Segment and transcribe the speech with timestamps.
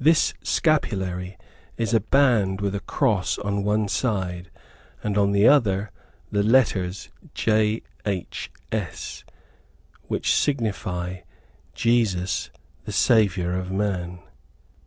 [0.00, 1.36] This Scapulary
[1.76, 4.50] is a band with a cross on one side,
[5.02, 5.90] and on the other,
[6.32, 7.82] the letters "J.
[8.06, 8.50] H.
[8.72, 9.22] S."
[10.04, 11.18] which signify,
[11.74, 12.48] "Jesus
[12.86, 14.20] The Savior of Man."